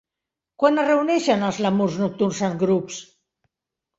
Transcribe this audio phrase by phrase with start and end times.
[0.61, 2.97] Quan es reuneixen els lèmurs nocturns en grups?